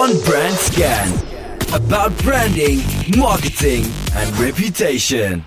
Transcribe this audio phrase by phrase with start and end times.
[0.00, 1.08] On Brand Scan.
[1.72, 2.80] About branding,
[3.16, 5.44] marketing and reputation.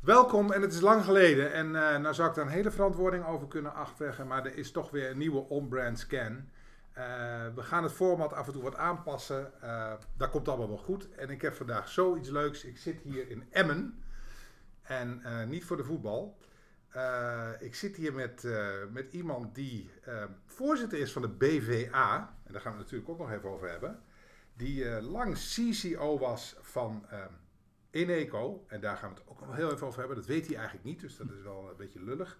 [0.00, 3.26] Welkom en het is lang geleden en uh, nou zou ik daar een hele verantwoording
[3.26, 6.32] over kunnen afleggen, maar er is toch weer een nieuwe on-brand scan.
[6.32, 7.04] Uh,
[7.54, 11.08] we gaan het format af en toe wat aanpassen, uh, dat komt allemaal wel goed.
[11.10, 14.02] En ik heb vandaag zoiets leuks, ik zit hier in Emmen
[14.82, 16.36] en niet voor de voetbal.
[17.58, 18.46] Ik zit hier met,
[18.90, 19.90] met iemand die
[20.46, 23.70] voorzitter is van de BVA, en daar gaan we het natuurlijk ook nog even over
[23.70, 24.00] hebben.
[24.56, 27.06] Die lang CCO was van
[27.90, 30.16] Eneco, en daar gaan we het ook nog heel even over hebben.
[30.16, 32.38] Dat weet hij eigenlijk niet, dus dat is wel een beetje lullig.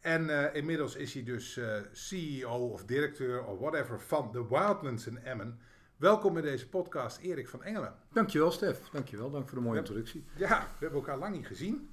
[0.00, 1.60] En inmiddels is hij dus
[1.92, 5.60] CEO of directeur of whatever van de Wildlands in Emmen.
[5.96, 7.94] Welkom in deze podcast, Erik van Engelen.
[8.12, 8.88] Dankjewel, Stef.
[8.88, 9.30] Dankjewel.
[9.30, 10.24] Dank voor de mooie introductie.
[10.36, 11.90] Ja, we hebben elkaar lang niet gezien.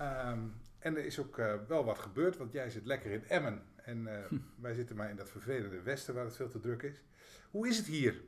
[0.00, 3.62] Um, en er is ook uh, wel wat gebeurd, want jij zit lekker in Emmen.
[3.76, 4.36] En hm.
[4.60, 7.02] wij zitten maar in dat vervelende westen waar het veel te druk is.
[7.50, 8.20] Hoe is het hier?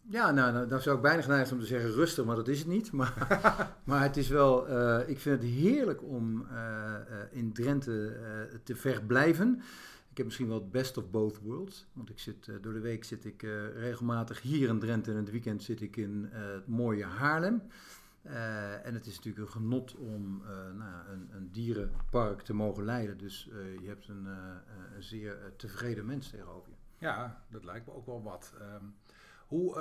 [0.00, 2.58] Ja, nou, nou, dan zou ik bijna geneigd om te zeggen rustig, maar dat is
[2.58, 2.92] het niet.
[2.92, 3.28] Maar,
[3.84, 6.46] maar het is wel, uh, ik vind het heerlijk om
[7.30, 8.16] in Drenthe
[8.62, 9.62] te verblijven.
[10.10, 11.86] Ik heb misschien wel het best of both worlds.
[11.92, 13.42] Want ik zit, door de week zit ik
[13.76, 17.62] regelmatig hier in Drenthe en in het weekend zit ik in het mooie Haarlem.
[18.82, 20.42] En het is natuurlijk een genot om
[20.76, 23.18] nou, een, een, dierenpark te mogen leiden.
[23.18, 23.48] Dus
[23.80, 24.26] je hebt een,
[24.94, 26.76] een zeer tevreden mens tegenover je.
[26.98, 28.52] Ja, dat lijkt me ook wel wat.
[28.60, 28.94] Um,
[29.46, 29.74] hoe,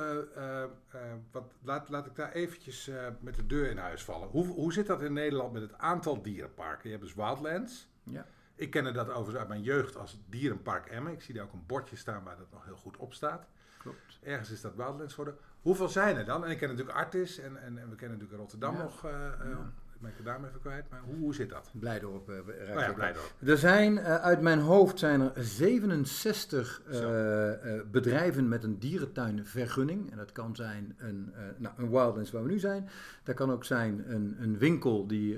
[1.31, 4.27] wat, laat, laat ik daar eventjes met de deur in huis vallen.
[4.27, 6.89] Hoe, hoe zit dat in Nederland met het aantal dierenparken?
[6.89, 7.87] Je hebt dus Wildlands.
[8.03, 8.25] Ja.
[8.55, 11.13] Ik kende dat overigens uit mijn jeugd als dierenpark Emmen.
[11.13, 13.47] Ik zie daar ook een bordje staan waar dat nog heel goed op staat.
[13.77, 14.19] Klopt.
[14.21, 15.41] Ergens is dat Wildlands geworden.
[15.63, 16.45] Hoeveel zijn er dan?
[16.45, 19.01] En ik ken natuurlijk Artis en, en, en we kennen natuurlijk Rotterdam nog.
[19.01, 19.71] Ja
[20.03, 21.69] ben ik de naam even kwijt, maar hoe, hoe zit dat?
[21.71, 22.29] Blijdorp.
[22.29, 23.33] Uh, oh ja, Blijdorp.
[23.45, 26.91] Er zijn, uh, uit mijn hoofd zijn er 67 uh,
[27.91, 30.11] bedrijven met een dierentuinvergunning.
[30.11, 32.89] En dat kan zijn een, nou, een Wildlands waar we nu zijn.
[33.23, 35.37] Dat kan ook zijn een, een winkel die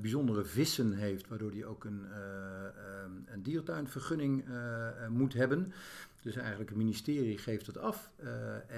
[0.00, 2.06] bijzondere vissen heeft, waardoor die ook een,
[3.26, 4.44] een dierentuinvergunning
[5.08, 5.72] moet hebben.
[6.24, 8.10] Dus eigenlijk het ministerie geeft het af.
[8.22, 8.30] Uh,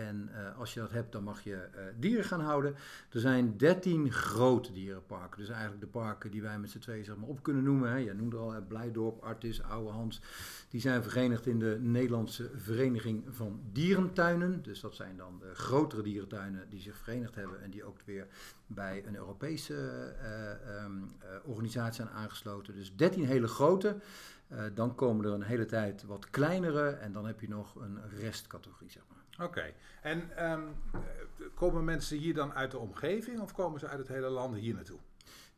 [0.07, 2.75] en uh, als je dat hebt, dan mag je uh, dieren gaan houden.
[3.11, 5.39] Er zijn 13 grote dierenparken.
[5.39, 7.91] Dus eigenlijk de parken die wij met z'n tweeën zeg maar, op kunnen noemen.
[7.91, 7.97] Hè.
[7.97, 10.21] Je noemde al Blijdorp, Artis, Oude Hans.
[10.69, 14.63] Die zijn verenigd in de Nederlandse Vereniging van Dierentuinen.
[14.63, 17.63] Dus dat zijn dan de grotere dierentuinen die zich verenigd hebben.
[17.63, 18.27] En die ook weer
[18.67, 19.75] bij een Europese
[20.84, 21.13] um,
[21.45, 22.75] organisatie zijn aangesloten.
[22.75, 23.97] Dus 13 hele grote.
[24.53, 27.99] Uh, dan komen er een hele tijd wat kleinere en dan heb je nog een
[28.09, 29.47] restcategorie, zeg maar.
[29.47, 29.73] Oké.
[30.03, 30.75] En um,
[31.55, 34.75] komen mensen hier dan uit de omgeving of komen ze uit het hele land hier
[34.75, 34.99] naartoe?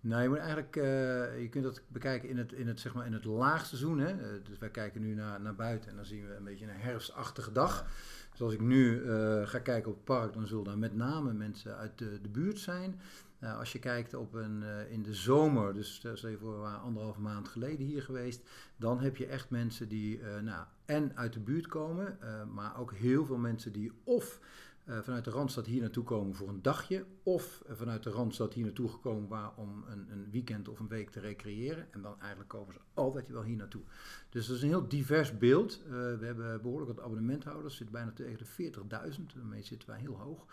[0.01, 3.13] Nou, je eigenlijk, uh, je kunt dat bekijken in het, in het, zeg maar in
[3.13, 3.99] het laagseizoen.
[3.99, 4.13] Hè?
[4.15, 6.71] Uh, dus wij kijken nu naar, naar buiten en dan zien we een beetje een
[6.71, 7.87] herfstachtige dag.
[8.31, 9.03] Dus als ik nu
[9.45, 12.59] ga kijken op het park, dan zullen daar met name mensen uit de, de buurt
[12.59, 13.01] zijn.
[13.41, 17.21] Als je kijkt op een, in de zomer, dus stel je voor, we waren anderhalve
[17.21, 21.67] maand geleden hier geweest, dan heb je echt mensen die nou, en uit de buurt
[21.67, 22.19] komen,
[22.55, 24.41] maar ook heel veel mensen die of
[24.89, 28.89] vanuit de Randstad hier naartoe komen voor een dagje, of vanuit de Randstad hier naartoe
[28.89, 31.87] gekomen om een, een, weekend of een week te recreëren.
[31.91, 33.83] En dan eigenlijk komen ze altijd wel hier naartoe.
[34.29, 35.83] Dus dat is een heel divers beeld.
[35.89, 38.73] we hebben behoorlijk wat abonnementhouders, zitten bijna tegen de
[39.17, 40.47] 40.000, daarmee zitten wij heel hoog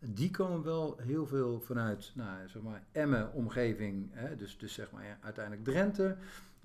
[0.00, 4.90] die komen wel heel veel vanuit, nou, zeg maar, Emmen omgeving, hè, dus, dus zeg
[4.90, 6.16] maar uiteindelijk Drenthe,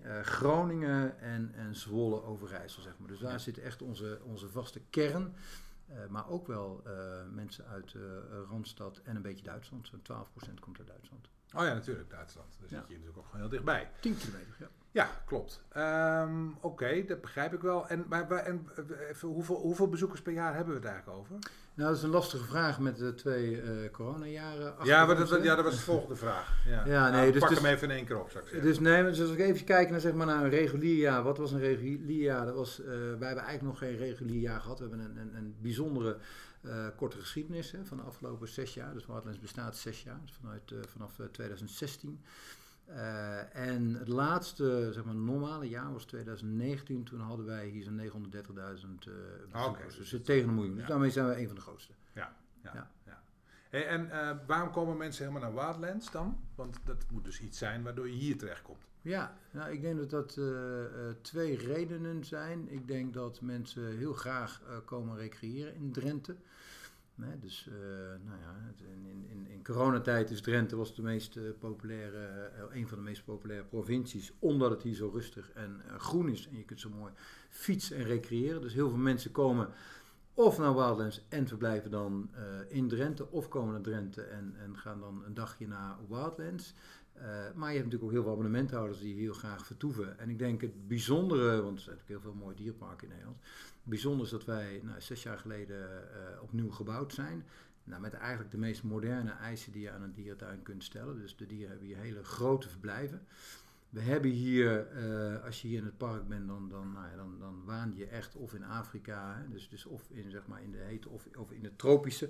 [0.06, 3.08] uh, Groningen en, en Zwolle Overijssel, zeg maar.
[3.08, 5.34] Dus daar zit echt onze, onze vaste kern.
[5.90, 6.94] Uh, maar ook wel uh,
[7.32, 7.96] mensen uit
[8.50, 9.88] Randstad en een beetje Duitsland.
[9.88, 11.30] Zo'n 12% komt uit Duitsland.
[11.56, 12.48] Oh ja, natuurlijk, Duitsland.
[12.60, 13.92] Daar zit je natuurlijk ook gewoon heel dichtbij.
[14.00, 14.68] 10 kilometer, ja.
[14.96, 15.62] Ja, klopt.
[15.78, 17.88] Um, Oké, okay, dat begrijp ik wel.
[17.88, 18.68] En, maar, en
[19.10, 21.36] even, hoeveel, hoeveel bezoekers per jaar hebben we het eigenlijk over?
[21.74, 24.76] Nou, dat is een lastige vraag met de twee uh, coronajaren.
[24.84, 26.54] Ja, maar dat, ja, dat was de volgende vraag.
[26.66, 28.44] Ja, ja nee, nou, dus, pak dus, hem even in één keer op.
[28.62, 31.24] Dus, nee, dus als ik even kijk naar, zeg maar, naar een regulier jaar.
[31.24, 32.46] Wat was een regulier jaar?
[32.46, 34.80] Dat was, uh, wij hebben eigenlijk nog geen regulier jaar gehad.
[34.80, 36.18] We hebben een, een, een bijzondere
[36.62, 38.94] uh, korte geschiedenis hè, van de afgelopen zes jaar.
[38.94, 42.20] Dus Waterlands bestaat zes jaar, dus vanuit, vanaf 2016.
[42.90, 47.04] Uh, en het laatste, zeg maar, normale jaar was 2019.
[47.04, 48.10] Toen hadden wij hier zo'n 930.000
[49.08, 50.76] uh, okay, dus, dus tegen een miljoen.
[50.76, 51.94] Dus daarmee zijn we een van de grootste.
[52.14, 52.92] Ja, ja, ja.
[53.06, 53.24] ja.
[53.70, 56.40] Hey, en uh, waarom komen mensen helemaal naar Wildlands dan?
[56.56, 58.84] Want dat moet dus iets zijn waardoor je hier terechtkomt.
[59.02, 60.40] Ja, nou, ik denk dat dat
[61.22, 62.72] twee redenen zijn.
[62.72, 66.36] Ik denk dat mensen heel graag komen recreëren in Drenthe.
[67.16, 67.76] Dus uh,
[68.26, 72.88] nou ja, in, in, in coronatijd is Drenthe was de meest uh, populaire, uh, een
[72.88, 76.64] van de meest populaire provincies, omdat het hier zo rustig en groen is en je
[76.64, 77.12] kunt zo mooi
[77.50, 78.62] fietsen en recreëren.
[78.62, 79.70] Dus heel veel mensen komen
[80.34, 82.30] of naar Wildlands en verblijven dan
[82.68, 86.74] in Drenthe, of komen naar Drenthe en, en gaan dan een dagje naar Wildlands.
[87.56, 90.20] maar je hebt natuurlijk ook heel veel abonnementhouders die heel graag vertoeven.
[90.20, 93.40] En ik denk het bijzondere, want er zijn natuurlijk heel veel mooie dierparken in Nederland
[93.86, 97.46] bijzonder is dat wij nou, zes jaar geleden uh, opnieuw gebouwd zijn.
[97.84, 101.18] Nou, met eigenlijk de meest moderne eisen die je aan een dierentuin kunt stellen.
[101.18, 103.22] Dus de dieren hebben hier hele grote verblijven.
[103.90, 107.16] We hebben hier, uh, als je hier in het park bent, dan, dan, nou ja,
[107.16, 110.62] dan, dan waan je echt of in Afrika, hè, dus, dus of in, zeg maar,
[110.62, 112.30] in de hete of, of in het tropische.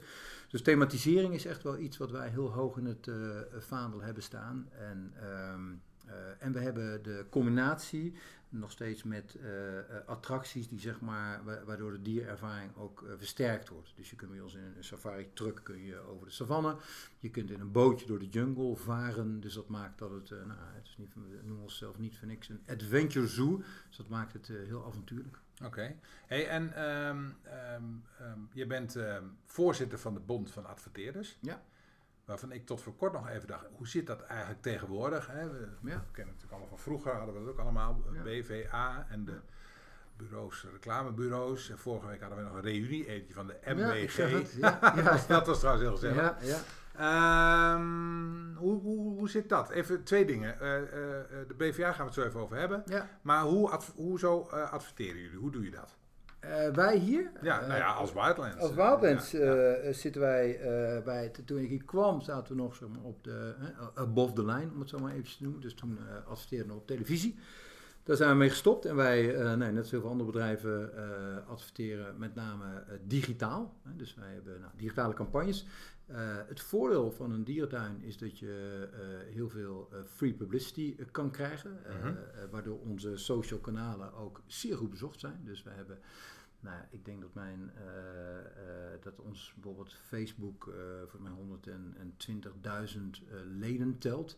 [0.49, 4.23] Dus thematisering is echt wel iets wat wij heel hoog in het uh, vaandel hebben
[4.23, 4.69] staan.
[4.71, 8.13] En, uh, en we hebben de combinatie
[8.49, 9.49] nog steeds met uh,
[10.05, 13.93] attracties die zeg maar, waardoor de dierervaring ook uh, versterkt wordt.
[13.95, 16.77] Dus je kunt bij ons in een safari truck kun je over de savanne,
[17.19, 20.59] je kunt in een bootje door de jungle varen, dus dat maakt dat het, nou,
[20.73, 23.57] het is niet, we noemen onszelf niet voor niks een adventure zoo,
[23.87, 25.39] dus dat maakt het heel avontuurlijk.
[25.55, 25.99] Oké, okay.
[26.27, 27.35] hey, en um,
[27.75, 28.97] um, um, je bent
[29.45, 31.37] voorzitter van de Bond van Adverteerders.
[31.41, 31.63] Ja.
[32.25, 35.27] Waarvan ik tot voor kort nog even dacht, hoe zit dat eigenlijk tegenwoordig?
[35.27, 35.49] Hè?
[35.49, 35.69] We, ja.
[35.81, 38.21] kennen het natuurlijk allemaal van vroeger, hadden we dat ook allemaal, ja.
[38.21, 39.39] BVA en de
[40.17, 41.69] bureaus, reclamebureaus.
[41.69, 44.17] En vorige week hadden we nog een reunie, eentje van de MBG.
[44.57, 46.15] Ja, ja, dat was trouwens heel gezellig.
[46.15, 47.73] Ja, ja.
[47.73, 49.69] Um, hoe, hoe, hoe zit dat?
[49.69, 50.57] Even twee dingen.
[50.61, 50.87] Uh, uh,
[51.47, 52.83] de BVA gaan we het zo even over hebben.
[53.21, 55.37] Maar hoe, adv hoe zo uh, adverteren jullie?
[55.37, 55.97] Hoe doe je dat?
[56.49, 57.31] Uh, wij hier?
[57.41, 58.57] Ja, nou ja, als Wildlands.
[58.57, 59.77] Als Wildlands ja, ja.
[59.83, 60.59] Uh, zitten wij
[61.05, 63.55] bij toen ik hier kwam, zaten we nog zeg maar, op de,
[63.93, 65.61] above the line, om het zo maar even te noemen.
[65.61, 67.39] Dus toen adverteerden we op televisie.
[68.03, 70.91] Daar zijn we mee gestopt en wij, nee, net zoals andere bedrijven,
[71.47, 72.65] adverteren met name
[73.07, 73.73] digitaal.
[73.83, 75.67] Dus wij hebben nou, digitale campagnes.
[76.47, 78.87] Het voordeel van een dierentuin is dat je
[79.33, 82.15] heel veel free publicity kan krijgen, -huh.
[82.51, 85.41] waardoor onze social kanalen ook zeer goed bezocht zijn.
[85.43, 85.99] Dus we hebben
[86.59, 87.71] nou, ik denk dat mijn,
[89.01, 90.73] dat ons bijvoorbeeld Facebook
[91.07, 91.31] voor mij
[92.91, 92.99] 120.000
[93.57, 94.37] leden telt.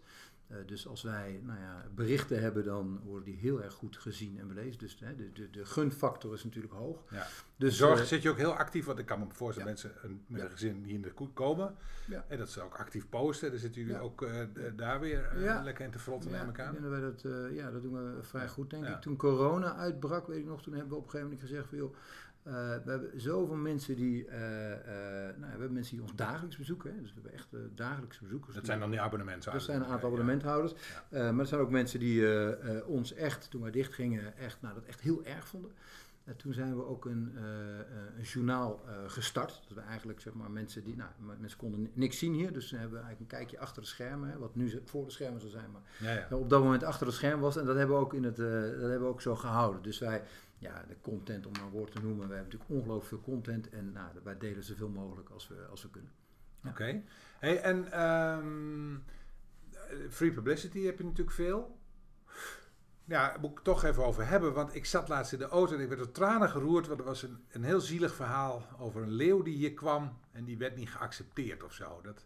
[0.66, 4.48] Dus als wij nou ja, berichten hebben, dan worden die heel erg goed gezien en
[4.48, 4.80] belezen.
[4.80, 7.04] Dus de, de, de gunfactor is natuurlijk hoog.
[7.10, 7.28] Ja.
[7.56, 9.82] Dus, Zorg zit je ook heel actief, want ik kan me voorstellen, ja.
[9.82, 11.76] mensen een, met een gezin die in de koek komen.
[12.08, 12.26] Ja.
[12.28, 13.50] En dat ze ook actief posten.
[13.50, 14.28] Dan zitten jullie ook
[14.76, 15.32] daar weer
[15.64, 16.76] lekker in te frotten, neem ik aan.
[16.76, 17.22] Ik wij dat,
[17.52, 19.02] ja, dat doen we vrij goed, denk ik.
[19.02, 21.78] Toen corona uitbrak, weet ik nog, toen hebben we op een gegeven moment gezegd van
[21.78, 21.96] joh,
[22.48, 26.58] uh, we hebben zoveel mensen die, uh, uh, nou, we hebben mensen die ons dagelijks
[26.58, 26.94] bezoeken.
[26.94, 27.02] Hè?
[27.02, 28.56] Dus we hebben echt dagelijkse bezoekers.
[28.56, 29.66] Dat zijn dan die abonnementhouders?
[29.66, 30.74] Dat zijn een aantal abonnementhouders.
[31.10, 31.32] Ja.
[31.32, 32.26] maar er zijn ook mensen die
[32.86, 35.72] ons echt, toen wij dicht gingen, echt, nou, dat echt heel erg vonden.
[36.38, 37.36] toen zijn we ook een,
[38.18, 39.62] een journaal gestart.
[39.68, 41.10] Dat we eigenlijk, zeg maar, mensen die, nou,
[41.40, 42.54] mensen konden niks zien hier.
[42.54, 44.30] Dus we hebben eigenlijk een kijkje achter de schermen.
[44.30, 45.72] Hè, wat nu voor de schermen zou zijn.
[45.72, 45.82] Maar
[46.30, 47.58] ja, op dat moment achter de scherm was.
[47.58, 49.82] En dat hebben we ook, in het, dat hebben we ook zo gehouden.
[49.82, 50.24] Dus wij
[50.58, 52.28] ja, de content, om maar een woord te noemen.
[52.28, 55.82] We hebben natuurlijk ongelooflijk veel content en nou, wij delen zoveel mogelijk als we, als
[55.84, 56.12] we kunnen.
[56.62, 56.70] Ja.
[56.70, 56.82] Oké.
[56.82, 57.04] Okay.
[57.40, 59.04] Hey, en um,
[60.10, 61.80] free publicity heb je natuurlijk veel.
[63.04, 65.74] Ja, daar moet ik toch even over hebben, want ik zat laatst in de auto
[65.76, 69.02] en ik werd door tranen geroerd, want er was een, een heel zielig verhaal over
[69.02, 72.02] een leeuw die hier kwam en die werd niet geaccepteerd of zo.
[72.02, 72.26] Dat,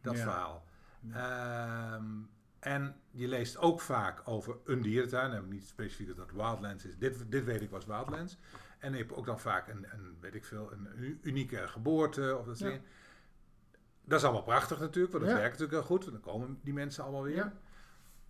[0.00, 0.22] dat ja.
[0.22, 0.64] verhaal.
[1.00, 1.94] Ja.
[1.94, 5.32] Um, en je leest ook vaak over een dierentuin.
[5.32, 6.98] Ik niet specifiek dat Wildlands is.
[6.98, 8.36] Dit, dit weet ik was Wildlands.
[8.78, 12.46] En je hebt ook dan vaak een, een weet ik veel, een unieke geboorte of
[12.46, 12.80] dat soort ja.
[14.08, 15.40] Dat is allemaal prachtig natuurlijk, want dat ja.
[15.40, 16.04] werkt natuurlijk heel goed.
[16.04, 17.36] Want dan komen die mensen allemaal weer.
[17.36, 17.52] Ja.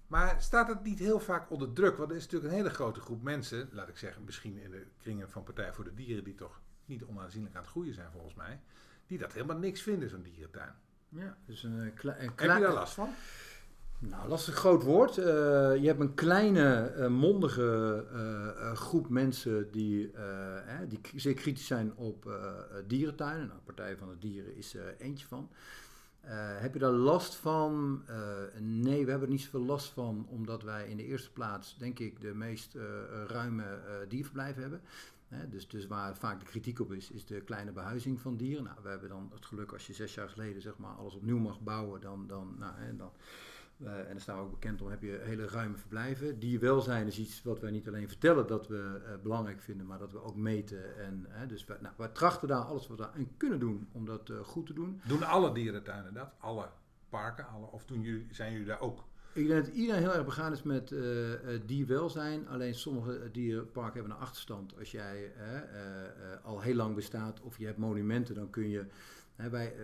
[0.07, 1.97] Maar staat het niet heel vaak onder druk?
[1.97, 4.87] Want er is natuurlijk een hele grote groep mensen, laat ik zeggen, misschien in de
[4.99, 8.35] kringen van Partij voor de Dieren, die toch niet onaanzienlijk aan het groeien zijn volgens
[8.35, 8.61] mij,
[9.07, 10.75] die dat helemaal niks vinden, zo'n dierentuin.
[11.09, 13.15] Ja, dus een, kle een Heb je daar last van?
[14.01, 15.17] Nou, een groot woord.
[15.17, 15.25] Uh,
[15.77, 20.11] je hebt een kleine, uh, mondige uh, groep mensen die,
[20.89, 22.39] die zeer kritisch zijn op
[22.87, 23.47] dierentuinen.
[23.47, 25.51] Nou, Partij van de Dieren is eentje van.
[26.61, 28.03] heb je daar last van?
[28.61, 31.99] nee, we hebben er niet zoveel last van, omdat wij in de eerste plaats, denk
[31.99, 32.77] ik, de meest
[33.27, 33.65] ruime
[34.09, 34.81] dierverblijven hebben.
[35.51, 38.65] dus, dus waar vaak de kritiek op is, is de kleine behuizing van dieren.
[38.65, 41.39] Nou, we hebben dan het geluk als je zes jaar geleden zeg maar, alles opnieuw
[41.39, 43.11] mag bouwen, dan, dan, nou, dan
[43.85, 46.39] en daar staan we ook bekend om, heb je hele ruime verblijven.
[46.39, 50.13] Dierwelzijn is iets wat wij niet alleen vertellen dat we uh, belangrijk vinden, maar dat
[50.13, 50.97] we ook meten.
[50.99, 54.33] En, dus we, nou, wij trachten daar alles wat we aan kunnen doen om dat
[54.43, 55.01] goed te doen.
[55.07, 56.33] Doen alle dierentuinen dat?
[56.39, 56.69] Alle
[57.09, 57.47] parken?
[57.47, 60.53] Alle, of doen jullie, zijn jullie daar ook Ik denk dat iedereen heel erg begaan
[60.53, 61.01] is met uh,
[61.67, 62.49] dierwelzijn.
[62.49, 64.79] Alleen sommige dierenparken hebben een achterstand.
[64.79, 65.33] Als jij
[66.43, 68.85] al heel lang bestaat of je hebt monumenten, dan kun je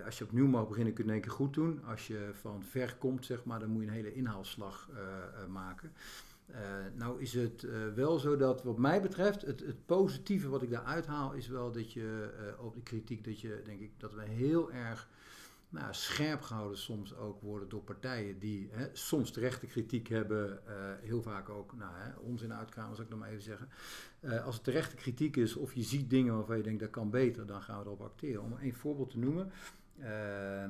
[0.05, 1.85] als je opnieuw mag beginnen, kun je in één keer goed doen.
[1.85, 4.91] Als je van ver komt, zeg maar, dan moet je een hele inhaalslag
[5.49, 5.93] maken.
[6.51, 6.57] Uh,
[6.95, 10.85] nou is het wel zo dat wat mij betreft, het, het, positieve wat ik daar
[10.85, 14.73] uithaal, is wel dat je op de kritiek, dat je denk ik dat we heel
[14.73, 15.09] erg
[15.75, 20.61] nou, scherp gehouden soms ook worden door partijen die hè, soms terechte kritiek hebben,
[21.03, 23.69] heel vaak ook nou, hè, onzin uitkramen, zal ik nog maar even zeggen.
[24.45, 27.47] als het terechte kritiek is of je ziet dingen waarvan je denkt dat kan beter,
[27.47, 28.43] dan gaan we erop acteren.
[28.43, 29.53] Om een voorbeeld te noemen.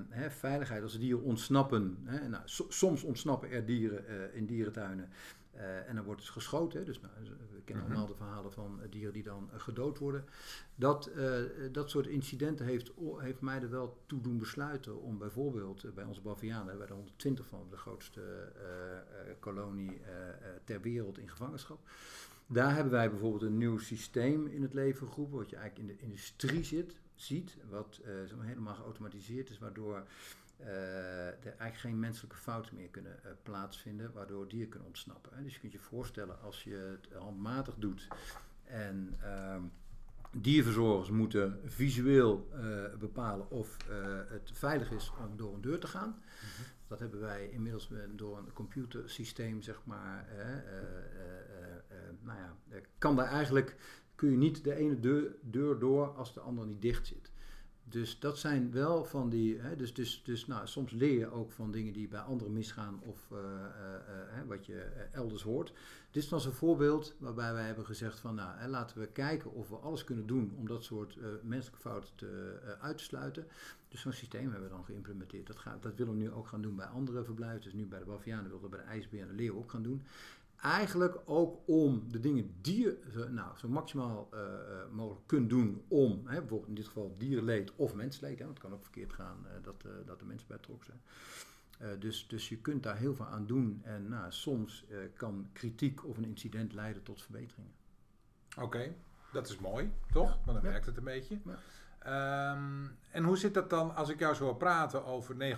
[0.09, 1.99] Hè, veiligheid, als dieren ontsnappen.
[2.05, 5.09] Hè, nou, so, soms ontsnappen er dieren in dierentuinen.
[5.57, 6.85] Uh, en dan wordt dus geschoten.
[6.85, 7.13] Dus nou,
[7.53, 7.93] we kennen mhm.
[7.93, 10.25] allemaal de verhalen van uh, dieren die dan uh, gedood worden.
[10.75, 11.11] Dat,
[11.73, 16.21] dat soort incidenten heeft, heeft mij er wel toe doen besluiten om bijvoorbeeld bij onze
[16.21, 18.53] Bavianen, hebben wij er 120 van, de grootste
[19.41, 20.01] kolonie
[20.65, 21.89] ter wereld in gevangenschap.
[22.47, 25.97] Daar hebben wij bijvoorbeeld een nieuw systeem in het leven geroepen, wat je eigenlijk in
[25.97, 28.01] de industrie zit, ziet, wat
[28.39, 30.03] helemaal geautomatiseerd is, waardoor uh,
[30.57, 35.33] er eigenlijk geen menselijke fouten meer kunnen uh, plaatsvinden, waardoor dieren kunnen ontsnappen.
[35.37, 35.43] Hè.
[35.43, 38.09] Dus je kunt je voorstellen als je het handmatig doet
[38.65, 39.57] en uh,
[40.31, 43.77] dierverzorgers moeten visueel uh, bepalen of
[44.29, 46.09] het veilig is om door een deur te gaan.
[46.09, 46.69] Mhm.
[46.89, 50.27] Dat hebben wij inmiddels door een computersysteem, zeg maar.
[52.23, 52.57] nou ja,
[52.99, 53.77] kan daar eigenlijk
[54.15, 57.33] kun je niet de ene deur, deur door als de andere niet dicht zit.
[57.85, 59.59] Dus dat zijn wel van die.
[59.59, 63.01] Hè, dus dus, dus nou, soms leer je ook van dingen die bij anderen misgaan
[63.03, 63.45] of uh, uh,
[64.39, 64.81] uh, wat je
[65.13, 65.73] elders hoort.
[66.11, 69.69] Dit dan zo'n voorbeeld waarbij wij hebben gezegd van nou, hè, laten we kijken of
[69.69, 73.47] we alles kunnen doen om dat soort menselijke fouten te, uit te sluiten.
[73.89, 75.47] Dus zo'n systeem hebben we dan geïmplementeerd.
[75.47, 77.63] Dat, gaat, dat willen we nu ook gaan doen bij andere verblijven.
[77.63, 79.83] Dus nu bij de Bavianen willen we bij de IJsbeer en de Leeuw ook gaan
[79.83, 80.03] doen.
[80.65, 84.41] Eigenlijk ook om de dingen die je nou, zo maximaal uh,
[84.93, 88.67] mogelijk kunt doen om, hè, bijvoorbeeld in dit geval dierenleed of mensleed, hè, want het
[88.67, 92.01] kan ook verkeerd gaan uh, dat, dat de mensen bij betrokken zijn.
[92.01, 94.85] dus, dus je kunt daar heel veel aan doen en nou, soms
[95.17, 97.73] kan kritiek of een incident leiden tot verbeteringen.
[98.61, 98.95] Oké,
[99.33, 100.29] dat is mooi, toch?
[100.29, 100.41] Ja.
[100.45, 101.39] Want dan werkt het een beetje.
[101.45, 102.53] Ja.
[102.53, 105.57] Um, en hoe zit dat dan als ik jou zo hoor praten over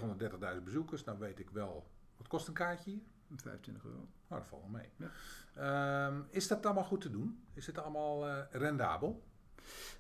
[0.57, 1.05] 930.000 bezoekers?
[1.05, 1.87] Dan weet ik wel,
[2.17, 3.01] wat kost een kaartje hier?
[3.35, 4.09] 25 euro.
[4.29, 4.91] Nou, dat valt wel mee.
[4.97, 6.07] Ja.
[6.07, 7.45] Um, is dat allemaal goed te doen?
[7.55, 9.23] Is het allemaal uh, rendabel?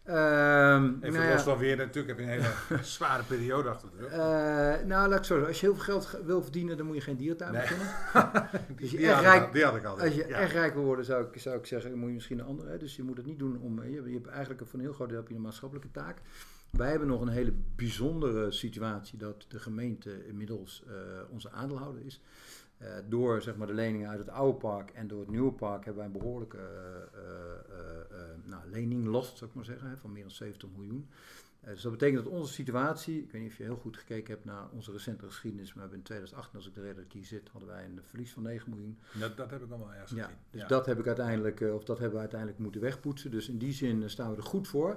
[0.09, 3.97] Um, Even nou los van weer, natuurlijk heb je een hele zware periode achter de
[3.97, 4.12] rug.
[4.12, 7.00] Uh, nou, laat ik zo Als je heel veel geld wil verdienen, dan moet je
[7.00, 7.61] geen diertuin nee.
[7.61, 7.87] beginnen.
[8.76, 10.00] dus die, echt rijk, die had ik al.
[10.00, 10.38] Als je ja.
[10.38, 12.71] echt rijk wil worden, zou ik, zou ik zeggen, dan moet je misschien een andere.
[12.71, 12.78] Hè?
[12.78, 13.83] Dus je moet het niet doen om...
[13.83, 16.21] Je, je hebt eigenlijk voor een heel groot deel heb je een maatschappelijke taak.
[16.71, 20.92] Wij hebben nog een hele bijzondere situatie dat de gemeente inmiddels uh,
[21.30, 22.23] onze aandeelhouder is.
[22.83, 25.85] Uh, door zeg maar, de leningen uit het oude park en door het nieuwe park
[25.85, 27.21] hebben wij een behoorlijke uh,
[28.11, 31.09] uh, nou, leninglast, zou ik maar zeggen, hè, van meer dan 70 miljoen.
[31.61, 34.45] dus dat betekent dat onze situatie, ik weet niet of je heel goed gekeken hebt
[34.45, 37.68] naar onze recente geschiedenis, maar we hebben in 2008, als ik de hier zit, hadden
[37.68, 38.99] wij een verlies van 9 miljoen.
[39.12, 40.66] Dat, dat heb ik allemaal ergens ja, Dus ja.
[40.66, 43.30] dat heb ik uiteindelijk, of dat hebben we uiteindelijk moeten wegpoetsen.
[43.30, 44.97] Dus in die zin staan we er goed voor.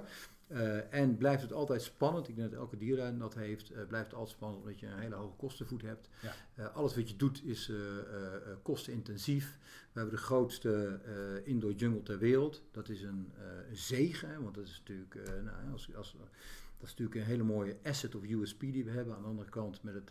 [0.52, 4.06] Uh, en blijft het altijd spannend, ik denk dat elke diertuin dat heeft, uh, blijft
[4.06, 6.08] het altijd spannend omdat je een hele hoge kostenvoet hebt.
[6.22, 6.34] Ja.
[6.54, 7.72] Uh, alles wat je doet is
[8.62, 9.58] kostenintensief.
[9.92, 11.00] We hebben de grootste
[11.44, 12.62] indoor jungle ter wereld.
[12.70, 13.32] Dat is een
[13.72, 15.14] zegen, want dat is natuurlijk,
[15.44, 16.16] nou, als, als,
[16.78, 19.14] dat is natuurlijk een hele mooie asset of USP die we hebben.
[19.14, 20.10] Aan de andere kant, met het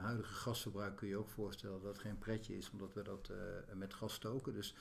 [0.00, 3.30] huidige gasverbruik kun je ook voorstellen dat het geen pretje is, omdat we dat
[3.74, 4.52] met gas stoken.
[4.52, 4.74] Dus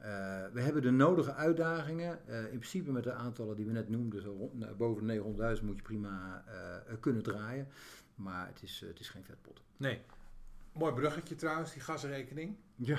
[0.00, 0.06] uh,
[0.52, 2.18] we hebben de nodige uitdagingen.
[2.28, 5.56] Uh, in principe met de aantallen die we net noemden, zo rond, nou, boven de
[5.58, 7.68] 900.000 moet je prima uh, kunnen draaien.
[8.14, 9.62] Maar het is, het is geen vetpot.
[9.76, 10.02] Nee.
[10.72, 12.56] Mooi bruggetje trouwens, die gasrekening.
[12.74, 12.98] Ja.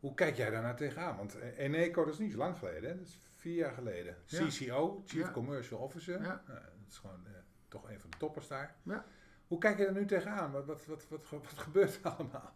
[0.00, 1.16] Hoe kijk jij daarnaar tegenaan?
[1.16, 2.96] Want Eneco, dat is niet zo lang geleden, hè?
[2.96, 4.16] dat is vier jaar geleden.
[4.26, 4.46] Ja.
[4.46, 5.30] CCO, Chief ja.
[5.30, 6.22] Commercial Officer.
[6.22, 6.42] Ja.
[6.46, 7.26] dat is gewoon
[7.68, 8.74] toch een van de toppers daar.
[8.82, 9.04] Ja.
[9.46, 10.52] Hoe kijk je er nu tegenaan?
[10.52, 12.54] Wat, wat, wat, wat, wat gebeurt er allemaal?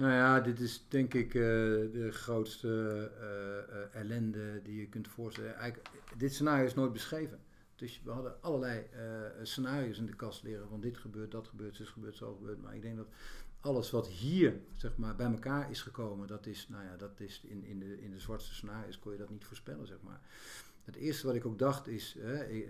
[0.00, 1.42] Nou ja, dit is denk ik uh,
[1.92, 2.68] de grootste
[3.20, 5.54] uh, uh, ellende die je kunt voorstellen.
[5.54, 7.38] Eigenlijk, dit scenario is nooit beschreven.
[7.74, 8.86] Dus we hadden allerlei
[9.42, 12.62] scenario's in de kast leren van dit gebeurt, dat gebeurt, zus gebeurt, zo gebeurt.
[12.62, 13.08] Maar ik denk dat
[13.60, 17.40] alles wat hier zeg maar, bij elkaar is gekomen, dat is, nou ja, dat is
[17.44, 20.20] in, in, de, in de zwartste scenario's kon je dat niet voorspellen, zeg maar.
[20.90, 22.66] Het eerste wat ik ook dacht is, uh, uh,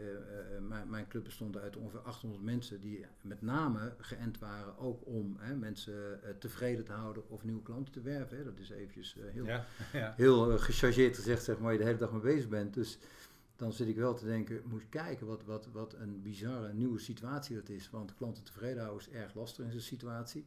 [0.68, 5.36] mijn, mijn, club bestond uit ongeveer 800 mensen die met name geënt waren ook om
[5.58, 8.44] mensen tevreden te houden of nieuwe klanten te werven.
[8.44, 10.14] Dat is eventjes heel, ja, ja.
[10.16, 12.74] heel gechargeerd gezegd, zeg maar, waar je de hele dag mee bezig bent.
[12.74, 12.98] Dus
[13.56, 16.98] dan zit ik wel te denken, moet je kijken wat, wat, wat een bizarre nieuwe
[16.98, 17.90] situatie dat is.
[17.90, 20.44] Want klanten tevreden houden is erg lastig in zo'n situatie.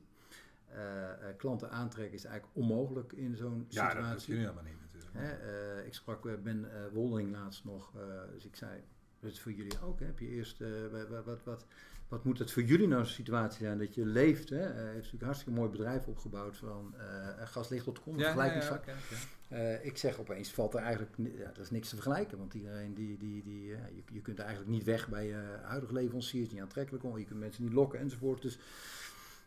[0.68, 4.14] eh, eh, klanten aantrekken is eigenlijk onmogelijk in zo'n Ja, situatie.
[4.16, 4.83] dat kun je helemaal niet.
[5.14, 8.02] Hè, eh, ik sprak met Ben eh Woldering laatst nog, eh,
[8.34, 8.72] dus ik zei,
[9.20, 10.00] dat is voor jullie ook.
[10.00, 10.06] Hè?
[10.06, 11.66] Heb je eerst, eh, wa- wa- wat, wat,
[12.08, 14.50] wat moet het voor jullie nou een situatie zijn dat je leeft?
[14.50, 14.60] Hè?
[14.60, 18.86] Eh, heeft natuurlijk een hartstikke mooi bedrijf opgebouwd van eh gaslicht.com, Ja, ja, ja, vergelijkingsvak.
[19.50, 22.38] Eh, ik zeg opeens, valt er eigenlijk, ja, dat is niks te vergelijken.
[22.38, 25.94] Want iedereen die, die, die eh, je, je kunt eigenlijk niet weg bij je huidige
[25.94, 28.42] leveranciers, niet aantrekkelijk, om, je kunt mensen niet lokken enzovoort.
[28.42, 28.60] Dus,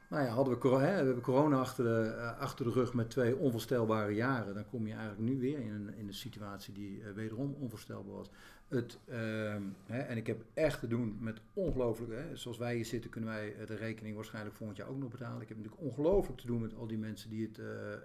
[0.09, 3.11] nou ja, hadden we, hè, we hebben corona achter de, eh, achter de rug met
[3.11, 4.55] twee onvoorstelbare jaren.
[4.55, 8.15] Dan kom je eigenlijk nu weer in een, in een situatie die eh, wederom onvoorstelbaar
[8.15, 8.31] was.
[8.69, 13.11] Het, ehm, hè, en ik heb echt te doen met ongelooflijk, zoals wij hier zitten,
[13.11, 15.43] kunnen wij eh, de rekening waarschijnlijk volgend jaar ook nog betalen.
[15.43, 17.61] Ik heb natuurlijk ongelooflijk te doen met al die mensen die het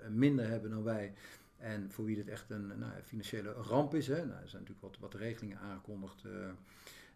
[0.09, 1.13] minder hebben dan wij.
[1.57, 4.07] En voor wie dit echt een nou, financiële ramp is.
[4.07, 4.25] Hè.
[4.25, 6.23] Nou, er zijn natuurlijk wat, wat regelingen aangekondigd.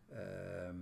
[0.09, 0.75] ehm,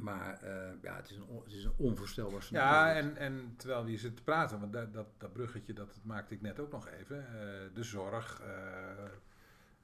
[0.00, 2.72] maar eh, ja, het is een, het is een onvoorstelbaar scenario.
[2.72, 6.00] Ja, en, en terwijl we hier zitten te praten, want dat, dat, dat bruggetje dat
[6.02, 7.26] maakte ik net ook nog even.
[7.26, 7.32] eh,
[7.74, 9.04] de zorg, eh,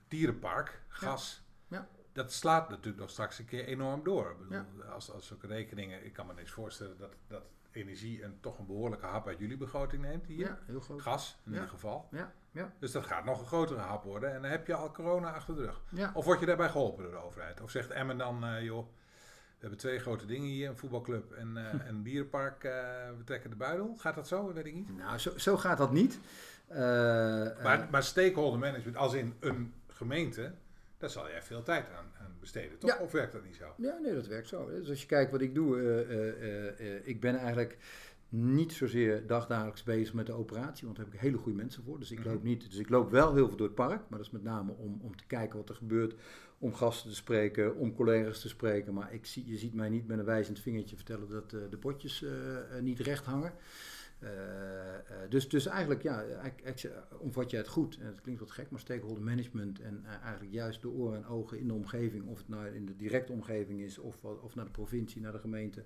[0.09, 1.43] dierenpark, gas.
[1.69, 1.89] Ja.
[2.13, 4.31] Dat slaat natuurlijk nog straks een keer enorm door.
[4.31, 4.53] Ik bedoel,
[4.85, 4.91] Ja.
[4.93, 8.67] als, als zulke rekeningen, ik kan me niks voorstellen dat, dat energie een, toch een
[8.67, 10.47] behoorlijke hap uit jullie begroting neemt hier.
[10.47, 11.03] Ja, heel groot.
[11.03, 11.57] Gas in Ja.
[11.57, 12.09] ieder geval.
[12.11, 14.33] Ja, ja, Dus dat gaat nog een grotere hap worden.
[14.35, 15.83] En dan heb je al corona achter de rug.
[15.91, 16.11] ja.
[16.15, 17.61] Of word je daarbij geholpen door de overheid?
[17.61, 18.87] Of zegt Emmen dan, joh,
[19.61, 22.73] we hebben twee grote dingen hier, een voetbalclub en eh, en een dierenpark, eh,
[23.19, 23.97] we trekken de buidel.
[23.99, 24.53] Gaat dat zo?
[24.53, 24.97] Weet ik niet.
[24.97, 26.19] Nou, zo, zo gaat dat niet.
[26.67, 26.79] Eh,
[27.63, 30.53] Maar, maar stakeholder management, als in een gemeente,
[30.99, 32.91] daar zal jij veel tijd aan, aan besteden, toch?
[32.91, 32.97] Ja.
[32.99, 33.75] Of werkt dat niet zo?
[33.77, 34.71] Ja, nee, dat werkt zo.
[34.71, 37.77] Dus als je kijkt wat ik doe, ik ben eigenlijk
[38.33, 41.99] niet zozeer dagdagelijks bezig met de operatie, want daar heb ik hele goede mensen voor.
[41.99, 42.29] Dus ik Mhm.
[42.29, 42.71] loop niet.
[42.71, 45.01] Dus ik loop wel heel veel door het park, maar dat is met name om,
[45.03, 46.15] om te kijken wat er gebeurt,
[46.59, 48.95] om gasten te spreken, om collega's te spreken.
[48.95, 51.77] Maar ik zie, je ziet mij niet met een wijzend vingertje vertellen dat eh, de
[51.79, 53.53] potjes eh, eh, niet recht hangen.
[54.21, 57.99] Eh, eh, dus, dus eigenlijk, ja, ik, omvat je het goed.
[58.01, 61.27] En het klinkt wat gek, maar stakeholder management en eh, eigenlijk juist de oren en
[61.27, 64.65] ogen in de omgeving, of het nou in de directe omgeving is, of, of naar
[64.65, 65.85] de provincie, naar de gemeente,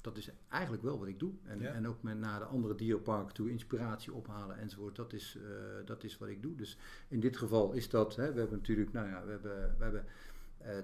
[0.00, 1.32] dat is eigenlijk wel wat ik doe.
[1.44, 1.72] En, Ja.
[1.72, 6.04] en ook met naar de andere dierenparken toe inspiratie ophalen enzovoort, dat is, eh, dat
[6.04, 6.54] is wat ik doe.
[6.54, 6.78] Dus
[7.08, 10.04] in dit geval is dat, hè, we hebben natuurlijk, nou ja, we hebben, we hebben
[10.04, 10.35] eh,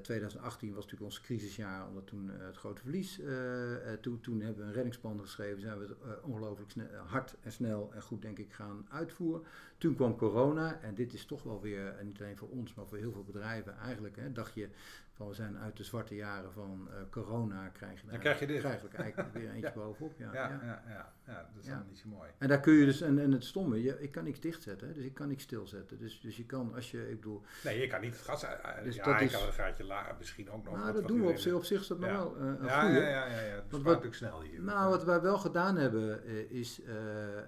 [0.03, 3.21] 2018 was natuurlijk ons crisisjaar, omdat toen eh, het grote verlies.
[3.21, 7.11] eh, eh, toen, toen hebben we een reddingsplan geschreven, zijn we het eh, ongelooflijk eh,
[7.11, 9.43] hard en snel en goed, denk ik, gaan uitvoeren.
[9.79, 12.99] Toen kwam corona en dit is toch wel weer, niet alleen voor ons, maar voor
[12.99, 14.17] heel veel bedrijven eigenlijk.
[14.17, 14.69] Hè, dacht je
[15.15, 18.47] van we zijn uit de zwarte jaren van eh, corona, krijg je, Dan krijg je
[18.47, 18.63] dit.
[18.63, 18.95] Je eigenlijk
[19.33, 19.73] weer eentje Ja.
[19.73, 20.13] bovenop.
[20.19, 21.13] Ja, Ja, ja.
[21.27, 22.31] ja, dat is dan niet zo mooi.
[22.39, 24.95] En daar kun je dus, en, en het stomme, je, ik kan niks dichtzetten, hè,
[24.95, 25.99] dus ik kan niks stilzetten.
[25.99, 28.49] Dus, dus je kan, als je, ik bedoel, Nee, je kan niet het gas Dus
[28.95, 30.73] ja, dat je is- kan een gaatje lager, misschien ook nog.
[30.75, 32.65] nou, wat- dat wat doen we op zich, op zich is dat nog wel een
[32.65, 33.63] Ja, ja, ja, ja, ja.
[33.69, 34.63] Dat spuit ook snel hier.
[34.63, 36.81] Nou, wat wij wel gedaan hebben eh, is,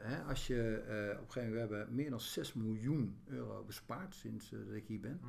[0.00, 0.82] hè, als je
[1.20, 4.86] op een gegeven moment, we hebben meer dan 6 miljoen euro bespaard sinds dat ik
[4.86, 5.20] hier ben.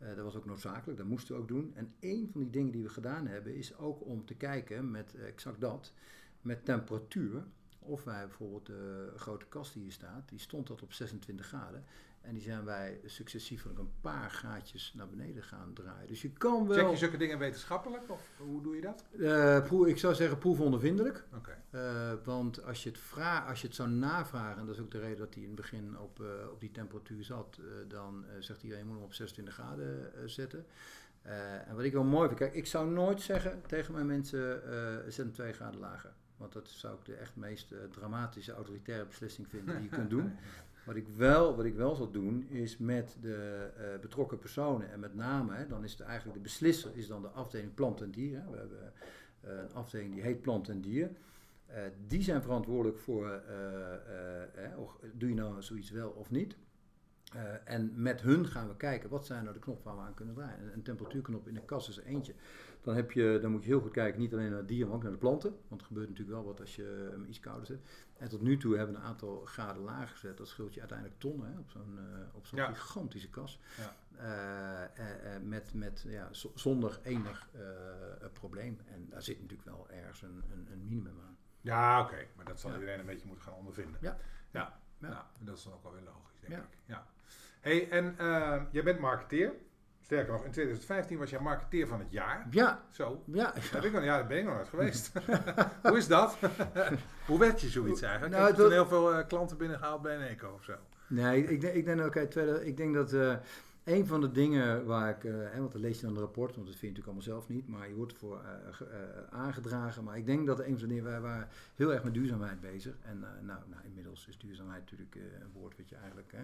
[0.00, 1.72] Eh, dat was ook noodzakelijk, dat moesten we ook doen.
[1.74, 5.14] En een van die dingen die we gedaan hebben is ook om te kijken met
[5.14, 5.92] eh, exact dat,
[6.40, 7.44] met temperatuur.
[7.78, 11.84] Of wij bijvoorbeeld de grote kast die hier staat, die stond dat op 26 graden.
[12.20, 16.06] En die zijn wij successievelijk een paar gaatjes naar beneden gaan draaien.
[16.08, 16.76] Dus je kan wel...
[16.76, 18.10] Check je zulke dingen wetenschappelijk?
[18.10, 19.04] Of hoe doe je dat?
[19.20, 21.24] eh, proef- ik zou zeggen proefondervindelijk.
[21.36, 21.62] Oké.
[21.70, 24.90] Eh, want als je, het vra als je het zou navragen, en dat is ook
[24.90, 28.62] de reden dat hij in het begin op, eh, op die temperatuur zat, dan zegt
[28.62, 30.66] hij, je moet hem op 26 graden zetten.
[31.66, 34.62] En wat ik wel mooi vind, kijk, ik zou nooit zeggen tegen mijn mensen,
[35.12, 36.12] zet hem 2 graden lager.
[36.36, 40.32] Want dat zou ik de echt meest dramatische autoritaire beslissing vinden die je kunt doen.
[40.90, 45.00] Wat ik wel, wat ik wel zal doen, is met de eh, betrokken personen en
[45.00, 48.10] met name, hè, dan is het eigenlijk de beslisser, is dan de afdeling plant en
[48.10, 48.44] dier.
[48.50, 48.92] We hebben
[49.40, 51.10] eh, een afdeling die heet plant en dier.
[51.66, 53.42] Eh, die zijn verantwoordelijk voor,
[54.76, 56.56] of doe je nou zoiets wel of niet.
[57.64, 60.34] En met hun gaan we kijken, wat zijn nou de knoppen waar we aan kunnen
[60.34, 60.72] draaien.
[60.72, 62.34] Een, temperatuurknop in de kast is eentje.
[62.82, 64.96] Dan, heb je, dan moet je heel goed kijken, niet alleen naar het dier, maar
[64.96, 65.56] ook naar de planten.
[65.68, 67.78] Want er gebeurt natuurlijk wel wat als je hem iets kouder zet.
[68.16, 70.36] En tot nu toe hebben we een aantal graden lager gezet.
[70.38, 72.72] Dat scheelt je uiteindelijk tonnen hè, op zo'n eh, op zo'n Ja.
[72.72, 73.60] gigantische kas.
[73.76, 73.96] Ja.
[74.16, 77.60] Eh, eh, eh, met, met, ja, zonder enig eh,
[78.22, 78.78] eh, probleem.
[78.86, 81.36] En daar zit natuurlijk wel ergens een, een, een minimum aan.
[81.60, 82.26] Ja, oké.
[82.36, 82.78] Maar dat zal Ja.
[82.78, 84.00] iedereen een beetje moeten gaan ondervinden.
[84.02, 84.16] Ja.
[84.50, 84.78] Ja.
[84.98, 85.08] Ja.
[85.08, 86.78] Nou, dat is dan ook wel weer logisch, denk ik.
[86.84, 87.06] Ja.
[87.60, 89.52] hey, en eh, jij bent marketeer.
[90.10, 92.46] Sterker nog, in 2015 was jij marketeer van het jaar.
[92.50, 93.22] Ja, Zo.
[93.26, 93.52] ja.
[93.54, 95.12] Heb ik nog, ja, daar ben ik nog nooit geweest.
[95.82, 96.36] Hoe is dat?
[97.26, 98.34] Hoe werd je zoiets eigenlijk?
[98.34, 100.72] Nou, Heb je toen heel veel eh, klanten binnengehaald bij een eco of zo?
[101.06, 103.34] Nee, ik denk, ik denk, oké, tweede, ik denk dat, eh,
[103.84, 106.66] een van de dingen waar ik, hè, want dan lees je dan een rapport, want
[106.66, 110.04] dat vind je natuurlijk allemaal zelf niet, maar je wordt ervoor uh, aangedragen.
[110.04, 112.94] Maar ik denk dat een van de dingen, wij waren heel erg met duurzaamheid bezig.
[113.02, 116.42] En nou, nou, inmiddels is duurzaamheid natuurlijk een woord wat je eigenlijk, hè,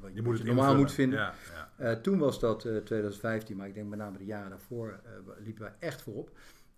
[0.00, 1.18] wat je, moet het normaal moet vinden.
[1.18, 1.34] Ja,
[1.78, 1.96] ja.
[1.96, 5.00] toen was dat 2015, maar ik denk met name de jaren daarvoor
[5.38, 6.30] liepen wij echt voorop.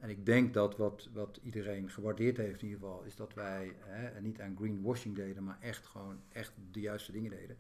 [0.03, 3.75] En ik denk dat wat, wat iedereen gewaardeerd heeft in ieder geval, is dat wij
[3.79, 7.57] hè, niet aan greenwashing deden, maar echt gewoon echt de juiste dingen deden.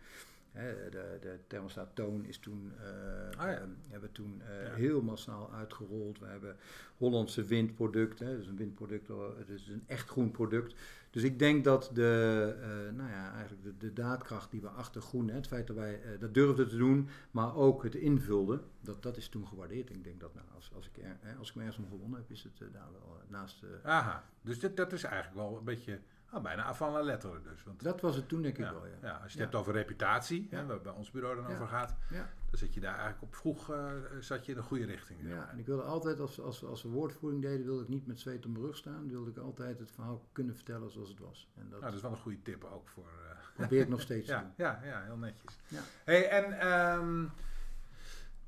[0.52, 3.68] Hè, de, de thermostaat Toon is toen, uh, ah, ja.
[3.88, 6.18] hebben toen uh, heel massaal uitgerold.
[6.18, 6.56] We hebben
[6.96, 9.06] Hollandse windproduct, hè, dus een windproduct,
[9.46, 10.74] dus een echt groen product.
[11.10, 15.02] Dus ik denk dat de, uh, nou ja, eigenlijk de, de, daadkracht die we achter
[15.02, 19.02] groen, hè, het feit dat wij dat durfden te doen, maar ook het invulden, dat,
[19.02, 19.90] dat is toen gewaardeerd.
[19.90, 22.18] Ik denk dat nou, als, als, ik, er, hè, als ik me ergens om gewonnen
[22.18, 23.64] heb, is het daar wel naast...
[23.82, 26.00] Aha, dus dit, dat is eigenlijk wel een beetje
[26.32, 27.64] Oh, bijna avant la lettre dus.
[27.64, 29.08] Want, dat was het toen denk ik wel, ja.
[29.08, 29.12] ja.
[29.22, 32.26] Als je het hebt over reputatie, hè, waar bij ons bureau dan over gaat, dan
[32.50, 35.18] zit je daar eigenlijk op vroeg uh, zat je in de goede richting.
[35.22, 38.20] Ja, en ik wilde altijd, als, als, als we woordvoering deden, wilde ik niet met
[38.20, 39.08] zweet mijn rug staan.
[39.08, 41.48] Wilde ik altijd het verhaal kunnen vertellen zoals het was.
[41.54, 43.10] En dat, nou, dat is wel een goede tip ook voor...
[43.22, 44.52] Uh, probeer ik nog steeds ja, te doen.
[44.56, 45.58] Ja, ja, heel netjes.
[45.68, 45.80] Ja.
[46.04, 46.68] Hey, en...
[46.68, 47.30] Um,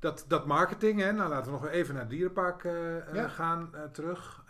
[0.05, 1.11] dat, dat marketing, hè?
[1.11, 4.43] nou laten we nog even naar het dierenpark uh, gaan uh, terug.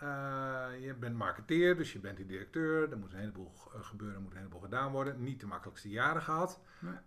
[0.80, 2.90] je bent marketeer, dus je bent die directeur.
[2.90, 5.22] Er moet een heleboel gebeuren, er moet een heleboel gedaan worden.
[5.22, 6.60] Niet de makkelijkste jaren gehad.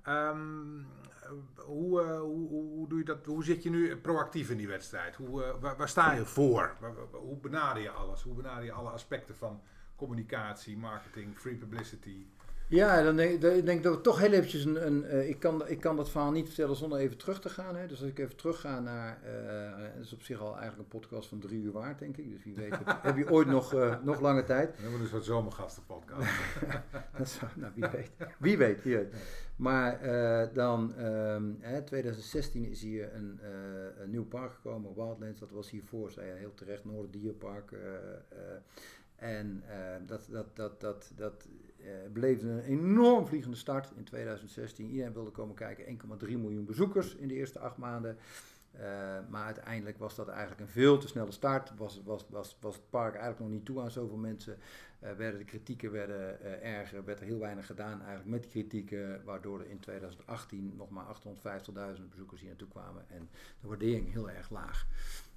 [0.08, 0.88] Um,
[1.56, 3.26] hoe, hoe, hoe, doe je dat?
[3.26, 5.16] Hoe zit je nu proactief in die wedstrijd?
[5.16, 6.76] Hoe, waar, waar, sta je voor?
[7.12, 8.22] hoe benader je alles?
[8.22, 9.62] Hoe benader je alle aspecten van
[9.96, 12.26] communicatie, marketing, free publicity?
[12.70, 14.86] Ja, dan denk, dan denk ik dat we toch heel eventjes een...
[14.86, 17.76] een uh, ik, kan, ik kan dat verhaal niet vertellen zonder even terug te gaan.
[17.76, 17.88] Hè.
[17.88, 19.22] Dus als ik even terug ga naar...
[19.26, 22.30] Uh, dat is op zich al eigenlijk een podcast van drie uur waard, denk ik.
[22.30, 24.76] Dus wie weet heb, je ooit nog, uh, nog lange tijd.
[24.76, 26.30] We hebben dus wat zomergastenpodcast.
[27.18, 28.12] dat zou, nou, wie weet.
[28.40, 29.14] Wie weet, wie weet.
[29.56, 30.00] Maar
[30.54, 30.94] dan...
[31.00, 33.40] Um, hè, 2016 is hier een,
[34.02, 35.40] een nieuw park gekomen, Wildlands.
[35.40, 37.72] Dat was hiervoor, zei je heel terecht, Noorderdierpark.
[39.16, 39.64] en
[40.06, 41.48] dat, dat, dat, dat, dat
[42.14, 44.90] beleefde een enorm vliegende start in 2016.
[44.90, 48.18] Iedereen wilde komen kijken, 1,3 miljoen bezoekers in de eerste acht maanden.
[48.76, 48.82] Uh,
[49.30, 51.72] maar uiteindelijk was dat eigenlijk een veel te snelle start.
[51.78, 54.58] Was, was, was, was het park eigenlijk nog niet toe aan zoveel mensen.
[55.04, 58.52] Uh, werden de kritieken werden, uh, erger, werd er heel weinig gedaan eigenlijk met die
[58.52, 59.22] kritieken.
[59.24, 63.06] Waardoor er in 2018 nog maar 850.000 bezoekers hier naartoe kwamen.
[63.10, 63.30] En
[63.62, 64.88] de waardering heel erg laag.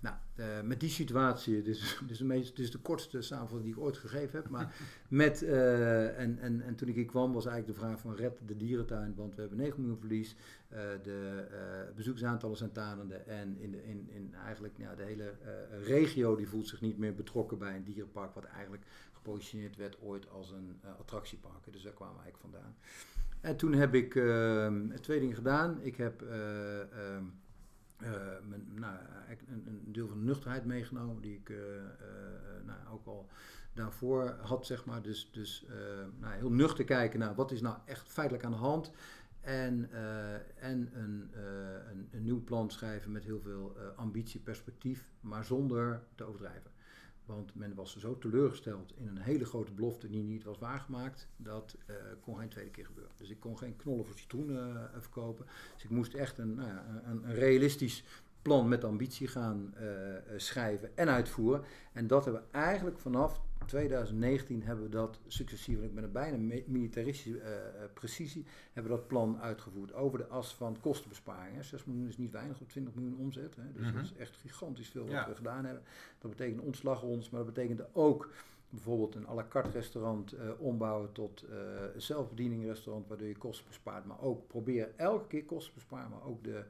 [0.01, 3.22] Nou, uh, met die situatie, dit is, dit, is de meest, dit is de kortste
[3.22, 4.48] samenvatting die ik ooit gegeven heb.
[4.48, 4.75] Maar
[5.09, 8.57] met, en, en, en toen ik hier kwam was eigenlijk de vraag van red de
[8.57, 10.37] dierentuin, want we hebben 9 miljoen verlies.
[11.03, 11.46] De
[11.96, 15.35] bezoeksaantallen zijn talende en in, de, in, in eigenlijk ja, de hele
[15.83, 18.83] regio die voelt zich niet meer betrokken bij een dierenpark, wat eigenlijk
[19.22, 21.72] gepositioneerd werd ooit als een attractiepark.
[21.72, 22.76] Dus daar kwamen we eigenlijk vandaan.
[23.40, 25.80] En toen heb ik ehm, twee dingen gedaan.
[25.80, 26.22] Ik heb...
[26.22, 27.24] Ehm,
[28.02, 28.08] uh,
[28.74, 28.96] nou,
[29.46, 31.58] een, een, deel van de nuchterheid meegenomen, die ik uh,
[32.64, 33.28] nou, ook al
[33.72, 35.02] daarvoor had, zeg maar.
[35.02, 35.66] Dus, dus
[36.18, 38.90] nou, heel nuchter kijken naar wat is nou echt feitelijk aan de hand.
[39.40, 39.90] En,
[40.56, 41.30] en een,
[41.90, 46.71] een, een, nieuw plan schrijven met heel veel ambitie, perspectief, maar zonder te overdrijven.
[47.35, 51.29] Want men was zo teleurgesteld in een hele grote belofte die niet was waargemaakt.
[51.37, 53.12] Dat uh, kon geen tweede keer gebeuren.
[53.16, 55.47] Dus ik kon geen knollen voor citroenen uh, verkopen.
[55.75, 58.05] Dus ik moest echt een, nou ja, een, een realistisch
[58.42, 59.88] plan met ambitie gaan uh,
[60.37, 61.64] schrijven en uitvoeren.
[61.92, 67.38] En dat hebben we eigenlijk vanaf 2019 hebben we dat successief, met een bijna militaristische
[67.38, 67.46] uh,
[67.94, 71.64] precisie, hebben we dat plan uitgevoerd over de as van kostenbesparingen.
[71.64, 73.57] 6 miljoen is niet weinig op 20 miljoen omzet.
[73.57, 73.72] Hè.
[73.72, 73.94] Dus mm -hmm.
[73.94, 75.83] dat is echt gigantisch veel wat we gedaan hebben.
[76.18, 78.31] Dat betekent ontslagrondes, maar dat betekende ook
[78.68, 81.57] bijvoorbeeld een à la carte restaurant uh, ombouwen tot uh,
[81.96, 84.05] zelfbediening restaurant, waardoor je kosten bespaart.
[84.05, 86.64] Maar ook probeer elke keer kosten besparen, maar ook de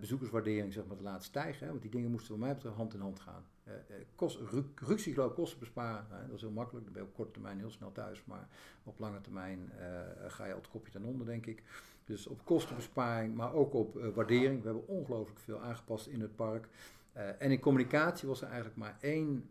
[0.00, 1.64] bezoekerswaardering zeg maar, te laten stijgen.
[1.64, 3.44] Hè, want die dingen moesten voor mij betreft hand in hand gaan.
[3.68, 3.74] Uh,
[4.14, 4.38] kost,
[4.74, 6.84] ruksigloop kosten besparen, dat is heel makkelijk.
[6.84, 8.24] Dan ben je op korte termijn heel snel thuis.
[8.24, 8.48] Maar
[8.84, 11.62] op lange termijn uh, ga je al het kopje ten onder, denk ik.
[12.04, 14.58] Dus op kostenbesparing, maar ook op waardering.
[14.60, 16.68] We hebben ongelooflijk veel aangepast in het park.
[17.12, 19.50] en in communicatie was er eigenlijk maar één,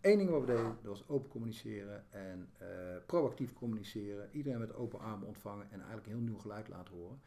[0.00, 0.76] één ding wat we deden.
[0.82, 2.48] Dat was open communiceren en
[3.06, 4.28] proactief communiceren.
[4.32, 7.20] Iedereen met open armen ontvangen en eigenlijk een heel nieuw geluid laten horen.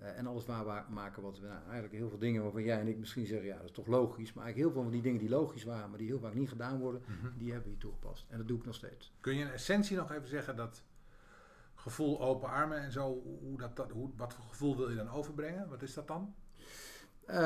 [0.00, 2.88] Uh, en alles waar maken wat we nou, eigenlijk heel veel dingen waarvan jij en
[2.88, 4.32] ik misschien zeggen, ja, dat is toch logisch.
[4.32, 6.48] Maar eigenlijk heel veel van die dingen die logisch waren, maar die heel vaak niet
[6.48, 7.32] gedaan worden, mm -hmm.
[7.38, 8.26] die hebben we hier toegepast.
[8.28, 9.12] En dat doe ik nog steeds.
[9.20, 10.82] Kun je in essentie nog even zeggen dat
[11.74, 15.10] gevoel open armen en zo, hoe dat, dat, hoe, wat voor gevoel wil je dan
[15.10, 15.68] overbrengen?
[15.68, 16.34] Wat is dat dan?
[17.26, 17.36] Uh,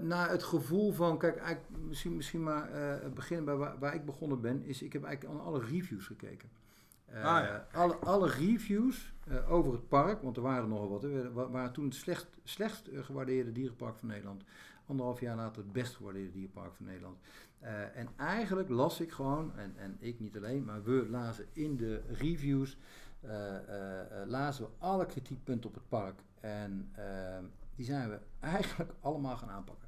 [0.00, 4.04] nou, het gevoel van, kijk, eigenlijk, misschien, misschien maar uh, beginnen bij waar, waar, ik
[4.04, 6.48] begonnen ben, is ik heb eigenlijk aan alle reviews gekeken.
[7.06, 7.66] Eh, Ah, ja.
[7.72, 11.72] alle, alle reviews eh, over het park, want er waren nogal wat, hè, wa- waren
[11.72, 14.42] toen het slecht, slecht eh, gewaardeerde dierenpark van Nederland.
[14.86, 17.18] Anderhalf jaar later het best gewaardeerde dierenpark van Nederland.
[17.94, 22.02] En eigenlijk las ik gewoon, en, en ik niet alleen, maar we lazen in de
[22.12, 22.76] reviews,
[24.26, 26.20] lazen we alle kritiekpunten op het park.
[26.40, 26.92] En
[27.74, 29.85] die zijn we eigenlijk allemaal gaan aanpakken.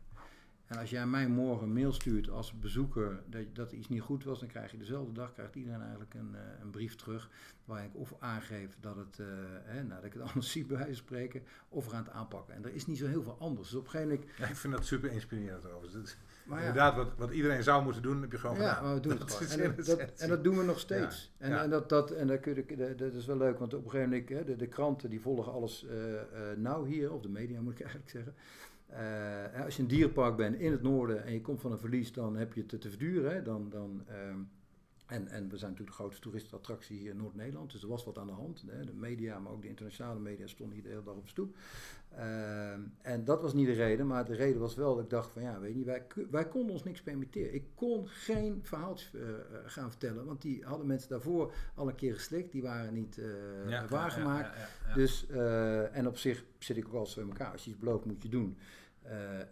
[0.68, 4.24] En als jij mij morgen een mail stuurt als bezoeker dat, dat iets niet goed
[4.24, 7.30] was, dan krijg je dezelfde dag krijgt iedereen eigenlijk een, eh, een brief terug.
[7.64, 9.26] Waar ik of aangeef dat, het, eh,
[9.64, 12.12] hè, nou, dat ik het anders zie bij wijze van spreken, of we gaan het
[12.12, 12.54] aanpakken.
[12.54, 13.68] En er is niet zo heel veel anders.
[13.68, 14.30] Dus op een gegeven moment.
[14.36, 15.92] Ja, ik vind dat super inspirerend overigens.
[15.92, 18.68] Dat is Maar ja, Inderdaad, wat, wat iedereen zou moeten doen, heb je gewoon ja,
[18.68, 18.84] gedaan.
[18.84, 21.32] maar we doen het Dat En dat, en dat doen we nog steeds.
[21.38, 23.84] Ja, En, en, dat, dat, en dat, kun je, dat, is wel leuk, want op
[23.84, 25.86] een gegeven moment, hè, de, de kranten die volgen alles
[26.56, 28.34] nauw hier, of de media moet ik eigenlijk zeggen.
[28.88, 32.12] Eh, als je een dierenpark bent in het noorden en je komt van een verlies,
[32.12, 33.44] dan heb je het te, verduren.
[33.44, 34.38] Dan, dan, ehm,
[35.08, 38.18] en, en we zijn natuurlijk de grootste toeristenattractie hier in Noord-Nederland, dus er was wat
[38.18, 38.64] aan de hand.
[38.66, 38.84] Hè.
[38.84, 41.56] De media, maar ook de internationale media stonden hier de hele dag op stoep.
[42.16, 45.30] Ehm, en dat was niet de reden, maar de reden was wel dat ik dacht
[45.30, 47.54] van ja, weet je, wij, wij konden ons niks permitteren.
[47.54, 51.94] Ik kon geen verhaaltjes eh, eh, gaan vertellen, want die hadden mensen daarvoor al een
[51.94, 54.56] keer geslikt, die waren niet eh, Ja, waargemaakt.
[54.56, 54.94] ja, ja.
[54.94, 55.26] Dus,
[55.92, 57.52] en op zich zit ik ook altijd zo in elkaar.
[57.52, 58.56] Als je iets belooft, moet je doen.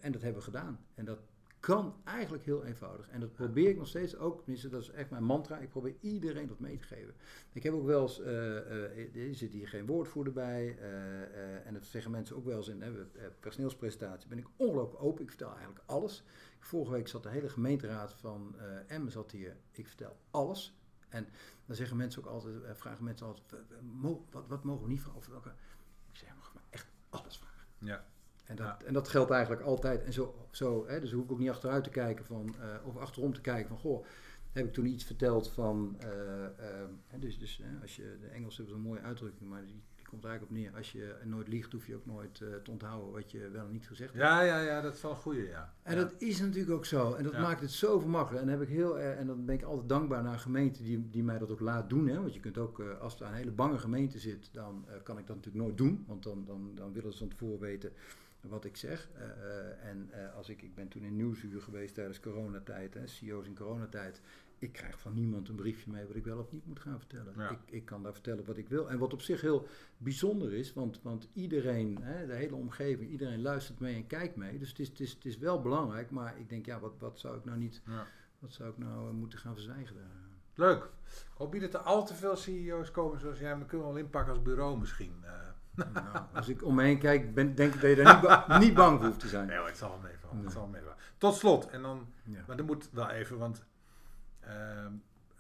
[0.01, 0.79] En dat hebben we gedaan.
[0.95, 1.19] En dat
[1.67, 3.09] kan eigenlijk heel eenvoudig.
[3.09, 5.95] En dat probeer ik nog steeds ook, tenminste dat is echt mijn mantra, ik probeer
[6.01, 7.15] iedereen dat mee te geven.
[7.53, 11.75] Ik heb ook wel eens, eh, eh, er zit hier geen woordvoerder bij, eh, en
[11.75, 15.29] dat zeggen mensen ook wel eens in hè, we- personeelspresentatie, ben ik ongelooflijk open, ik
[15.29, 16.25] vertel eigenlijk alles.
[16.59, 20.79] Vorige week zat de hele gemeenteraad van Emmen zat hier, ik vertel alles.
[21.09, 21.29] En
[21.67, 24.89] dan zeggen mensen ook altijd, vragen mensen altijd, "W- w- mo- wat, wat mogen we
[24.91, 25.19] niet vragen?
[25.19, 25.53] Of welke?
[26.11, 27.67] Ik zeg, mag maar echt alles vragen.
[27.79, 28.07] Ja.
[28.47, 28.79] En dat, Ja.
[28.87, 30.05] en dat geldt eigenlijk altijd.
[30.05, 32.97] En zo, zo hè, dus hoef ik ook niet achteruit te kijken van, eh, of
[32.97, 34.05] achterom te kijken van, goh,
[34.53, 38.27] heb ik toen iets verteld van, eh, eh, hè, dus, dus hè, als je, de
[38.27, 40.77] Engelsen hebben zo'n mooie uitdrukking, maar die, die komt eigenlijk op neer.
[40.77, 43.73] Als je nooit liegt, hoef je ook nooit eh, te onthouden wat je wel en
[43.73, 44.25] niet gezegd hebt.
[44.25, 45.75] Ja, ja, ja, dat is wel een goeie, ja.
[45.83, 46.03] En ja.
[46.03, 47.13] dat is natuurlijk ook zo.
[47.15, 47.41] En dat Ja.
[47.41, 48.43] maakt het zo gemakkelijk.
[48.45, 51.23] En dan, heb ik heel, en dan ben ik altijd dankbaar naar gemeenten die, die
[51.23, 52.07] mij dat ook laat doen.
[52.09, 52.21] Hè?
[52.21, 55.37] Want je kunt ook, als er een hele bange gemeente zit, dan kan ik dat
[55.37, 56.05] natuurlijk nooit doen.
[56.07, 57.93] Want dan, dan, dan willen ze van tevoren weten
[58.41, 59.09] wat ik zeg.
[59.15, 63.07] Eh, eh, en eh, als ik, ik ben toen in Nieuwsuur geweest tijdens coronatijd, hè,
[63.07, 64.21] CEO's in coronatijd.
[64.59, 67.33] Ik krijg van niemand een briefje mee wat ik wel of niet moet gaan vertellen.
[67.37, 67.51] Ja.
[67.51, 68.91] Ik, ik kan daar vertellen wat ik wil.
[68.91, 73.43] En wat op zich heel bijzonder is, want, want iedereen, hè, de hele omgeving, iedereen
[73.43, 74.59] luistert mee en kijkt mee.
[74.59, 77.19] Dus het is, het is, het is wel belangrijk, maar ik denk, ja, wat, wat
[77.19, 78.07] zou ik nou niet, Ja.
[78.39, 80.25] wat zou ik nou moeten gaan verzwijgen daar?
[80.55, 80.85] Leuk.
[81.05, 83.93] Ik hoop niet dat er al te veel CEO's komen zoals jij, maar kunnen we
[83.93, 85.25] wel inpakken als bureau misschien.
[85.77, 85.93] Eh.
[86.13, 88.59] Nou, als ik om me heen kijk, ben, denk ik dat je daar niet, ba-
[88.65, 89.47] niet bang voor hoeft te zijn.
[89.47, 90.37] Nee hoor, het zal wel meevallen.
[90.43, 90.51] Nee.
[90.83, 90.95] Zal.
[91.19, 92.45] Tot slot, en dan, Ja.
[92.47, 93.65] maar dat moet wel even, want
[94.41, 94.93] ehm,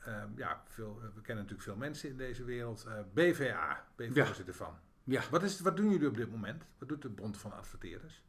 [0.05, 2.85] ehm, ja, veel, we kennen natuurlijk veel mensen in deze wereld.
[2.88, 4.27] Eh, BVA, ben je Ja.
[4.27, 4.75] voorzitter van.
[5.05, 5.22] Ja.
[5.31, 6.64] Wat, is, wat doen jullie op dit moment?
[6.79, 8.22] Wat doet de Bond van Adverteerders?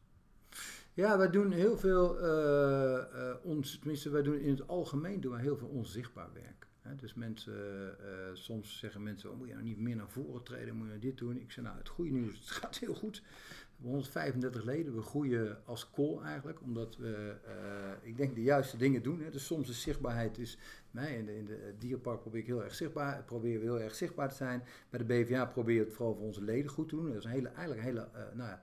[0.92, 2.98] Ja, wij doen heel veel, eh,
[3.30, 6.66] eh, ons, tenminste wij doen in het algemeen doen wij heel veel onzichtbaar werk.
[6.96, 7.54] Dus mensen,
[8.00, 10.92] eh, soms zeggen mensen, oh, moet je nou niet meer naar voren treden, moet je
[10.92, 11.40] nou dit doen.
[11.40, 13.16] Ik zeg, nou het goede nieuws, het gaat heel goed.
[13.16, 18.42] We hebben 135 leden, we groeien als kool eigenlijk, omdat we, eh, ik denk, de
[18.42, 19.22] juiste dingen doen.
[19.30, 20.58] Dus soms is zichtbaarheid, is,
[20.90, 24.28] nee, in de, de dierenpark probeer ik heel erg zichtbaar, proberen we heel erg zichtbaar
[24.28, 24.62] te zijn.
[24.90, 27.06] Bij de BVA proberen we het vooral voor onze leden goed te doen.
[27.06, 28.58] Dat is een hele, eigenlijk een hele, eh, nou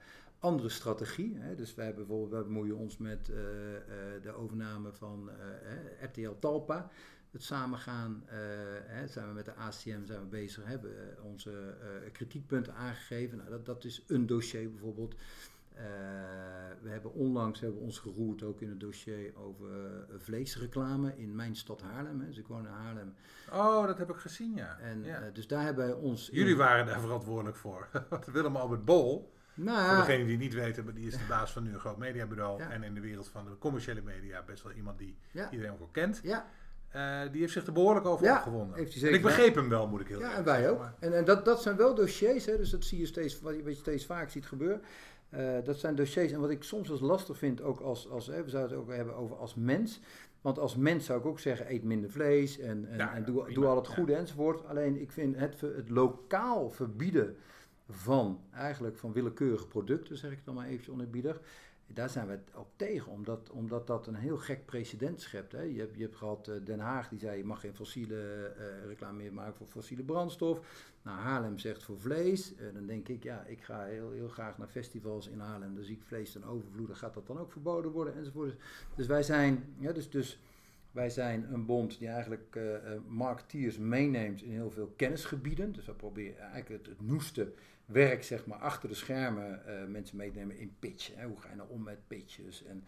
[0.46, 1.38] andere strategie.
[1.38, 1.56] Hè.
[1.56, 6.40] Dus wij bijvoorbeeld wij bemoeien ons met eh, eh, de overname van eh, eh, RTL
[6.40, 6.90] Talpa.
[7.36, 8.38] Het samengaan, eh,
[8.84, 13.38] hè, zijn we met de ACM zijn we bezig, hebben we onze eh, kritiekpunten aangegeven.
[13.38, 15.16] Nou, dat, dat is een dossier bijvoorbeeld.
[15.74, 15.84] Eh,
[16.82, 21.36] we hebben onlangs hebben we ons geroerd ook in het dossier over eh, vleesreclame in
[21.36, 22.20] mijn stad Haarlem.
[22.20, 22.26] Hè.
[22.28, 23.14] Dus ik woon in Haarlem.
[23.52, 24.78] Oh, dat heb ik gezien, ja.
[24.80, 25.20] En, ja.
[25.22, 26.30] eh, dus daar hebben wij ons...
[26.30, 27.88] in- Jullie waren daar verantwoordelijk voor.
[28.32, 31.64] Willem Albert Bol, Nou, voor degenen die niet weten, maar die is de baas van
[31.64, 32.60] nu een groot mediabureau.
[32.64, 32.70] Ja.
[32.70, 35.80] En in de wereld van de commerciële media best wel iemand die ja, iedereen ook
[35.80, 36.20] wel kent.
[36.24, 36.46] ja,
[36.96, 39.70] Eh, die heeft zich er behoorlijk over Ja, heeft hij en zeker ik begreep hem
[39.70, 40.90] wel, moet ik heel Ja, eerlijk en wij zeggen, ook.
[41.00, 43.64] En, en dat, dat zijn wel dossiers, hè, dus dat zie je steeds, wat je,
[43.64, 44.82] wat je steeds vaak ziet gebeuren.
[45.30, 48.44] Eh, dat zijn dossiers, en wat ik soms eens lastig vind, ook als, als hè,
[48.44, 50.00] we zouden het ook hebben over als mens.
[50.42, 53.26] Want als mens zou ik ook zeggen, eet minder vlees en, en, Ja, en ja,
[53.26, 53.94] doe, prima, doe al het ja.
[53.94, 54.66] goede enzovoort.
[54.66, 57.36] Alleen ik vind het, het lokaal verbieden
[57.90, 61.42] van eigenlijk van willekeurige producten, zeg ik dan maar eventjes onerbiedig.
[61.88, 65.52] Daar zijn we ook tegen, omdat, omdat dat een heel gek precedent schept.
[65.52, 65.62] Hè.
[65.62, 68.86] Je, hebt, je hebt gehad eh, Den Haag, die zei je mag geen fossiele eh,
[68.88, 70.60] reclame meer maken voor fossiele brandstof.
[71.02, 72.56] Nou, Haarlem zegt voor vlees.
[72.56, 75.76] Eh, dan denk ik, ja, ik ga heel, heel graag naar festivals in Haarlem.
[75.76, 76.96] Dan zie ik vlees ten overvloede.
[76.96, 78.16] Gaat dat dan ook verboden worden?
[78.16, 78.56] Enzovoort.
[78.96, 80.40] Dus wij zijn, ja, dus, dus
[80.92, 85.72] Wij zijn een bond die eigenlijk uh, marketeers meeneemt in heel veel kennisgebieden.
[85.72, 87.54] Dus we proberen eigenlijk het, het noeste
[87.86, 91.16] werk zeg maar, achter de schermen uh, mensen mee te nemen in pitch.
[91.16, 91.26] Hè.
[91.26, 92.64] Hoe ga je nou om met pitches?
[92.64, 92.84] En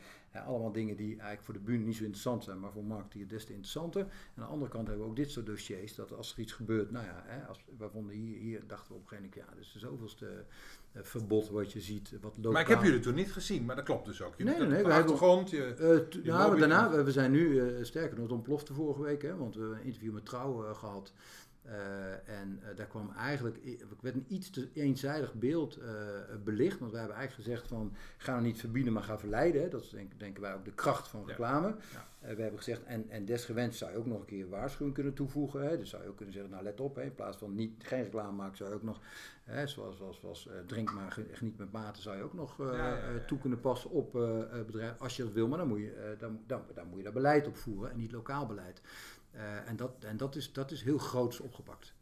[0.45, 3.45] allemaal dingen die eigenlijk voor de bühne niet zo interessant zijn, maar voor marketeer des
[3.45, 4.01] te interessanter.
[4.01, 6.53] En aan de andere kant hebben we ook dit soort dossiers, dat als er iets
[6.53, 9.49] gebeurt, nou ja, hè, als, we vonden hier, hier dachten we op een gegeven moment,
[9.49, 10.45] ja, dus de zoveelste
[10.93, 12.11] uh, verbod wat je ziet.
[12.21, 12.51] Wat lokaal...
[12.51, 14.33] Maar ik heb jullie toen niet gezien, maar dat klopt dus ook.
[14.37, 14.85] Je nee, nee, nee.
[14.85, 19.01] Achtergrond, je, uh, je nou, daarna, we, we zijn nu, sterker nog, het ontplofte vorige
[19.01, 21.13] week, hè, want we hebben een interview met Trouw gehad.
[21.67, 25.85] Uh, en uh, daar kwam eigenlijk, ik werd een iets te eenzijdig beeld uh,
[26.43, 26.79] belicht.
[26.79, 29.69] Want wij hebben eigenlijk gezegd van, ga nou niet verbieden, maar ga verleiden.
[29.69, 31.75] Dat is denk, denken wij ook de kracht van reclame.
[32.21, 32.35] Ja.
[32.35, 35.67] we hebben gezegd, en, en desgewenst zou je ook nog een keer waarschuwing kunnen toevoegen.
[35.67, 35.77] Hè.
[35.77, 38.03] Dus zou je ook kunnen zeggen, nou let op, hè, in plaats van niet, geen
[38.03, 38.99] reclame maken, zou je ook nog,
[39.43, 43.39] hè, zoals, zoals, zoals drink maar niet met mate, zou je ook nog ja, toe
[43.39, 44.11] kunnen passen op
[44.65, 44.99] bedrijven.
[44.99, 47.47] Als je dat wil, maar dan moet je, dan, dan, dan moet je daar beleid
[47.47, 48.81] op voeren en niet lokaal beleid.
[49.35, 51.95] Uh, en dat, en dat, is, dat is heel groots opgepakt.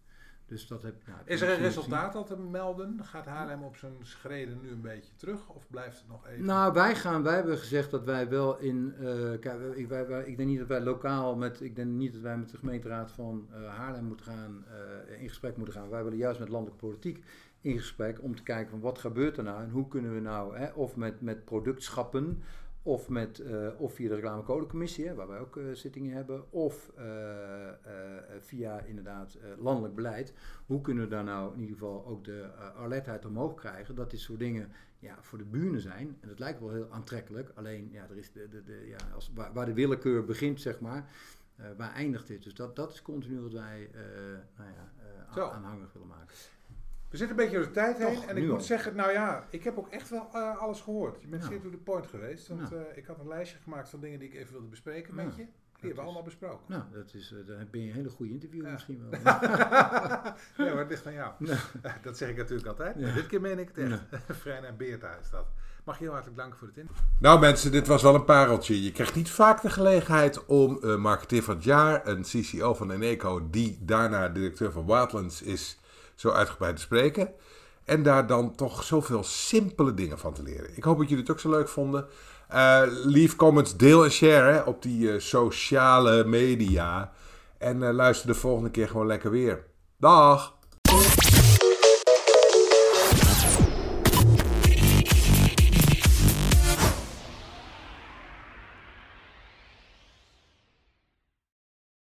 [0.47, 2.99] Dus dat heb, nou, is er een resultaat al te melden?
[3.03, 6.45] Gaat Haarlem op zijn schreden nu een beetje terug of blijft het nog even?
[6.45, 8.93] Nou, wij, gaan, wij hebben gezegd dat wij wel in.
[8.99, 11.61] Uh, kijk, ik, wij, wij, ik denk niet dat wij lokaal met.
[11.61, 14.65] Ik denk niet dat wij met de gemeenteraad van uh, Haarlem moeten gaan.
[15.09, 15.89] Uh, in gesprek moeten gaan.
[15.89, 17.23] Wij willen juist met landelijke politiek
[17.61, 20.57] in gesprek om te kijken van wat gebeurt er nou en hoe kunnen we nou,
[20.57, 22.43] hè, of met, met productschappen
[22.85, 27.03] of, met, uh, of via de reclamecodecommissie, waar wij ook uh, zittingen hebben, of uh,
[28.39, 30.33] via inderdaad landelijk beleid.
[30.65, 33.95] Hoe kunnen we daar nou in ieder geval ook de alertheid omhoog krijgen?
[33.95, 36.17] Dat dit soort dingen ja, voor de buren zijn.
[36.21, 37.51] En dat lijkt wel heel aantrekkelijk.
[37.55, 40.79] Alleen ja, er is de, de, de, ja, als, waar, waar de willekeur begint, zeg
[40.79, 41.09] maar,
[41.77, 42.43] waar eindigt dit?
[42.43, 43.89] Dus dat, dat is continu wat wij
[44.57, 46.35] nou ja, aanhangig willen maken.
[47.15, 48.27] We zitten een beetje door de tijd heen.
[48.27, 51.21] en ik moet zeggen, nou ja, ik heb ook echt wel uh, alles gehoord.
[51.21, 52.47] Je bent zeer to the point geweest.
[52.47, 55.35] Want uh, ik had een lijstje gemaakt van dingen die ik even wilde bespreken met
[55.35, 55.41] je.
[55.41, 55.47] Die
[55.79, 56.65] hebben we allemaal besproken.
[56.67, 59.09] Nou, dat is, uh, dan ben je een hele goede interview misschien wel.
[60.57, 61.31] nee, maar het ligt aan jou.
[62.01, 62.97] Dat zeg ik natuurlijk altijd.
[63.15, 64.01] Dit keer meen ik het echt.
[64.39, 65.45] Vrij en Beerta is dat.
[65.83, 67.05] Mag je heel hartelijk danken voor het interview.
[67.19, 68.83] Nou mensen, dit was wel een pareltje.
[68.83, 73.49] Je krijgt niet vaak de gelegenheid om marketeer van het jaar, een CCO van Eneco,
[73.49, 75.79] die daarna directeur van Wildlands is
[76.15, 77.29] zo uitgebreid te spreken.
[77.83, 80.77] En daar dan toch zoveel simpele dingen van te leren.
[80.77, 82.07] Ik hoop dat jullie het ook zo leuk vonden.
[82.53, 87.11] Uh, leave comments, deel en share op die uh, sociale media.
[87.57, 89.65] En uh, luister de volgende keer gewoon lekker weer.
[89.97, 90.54] Dag!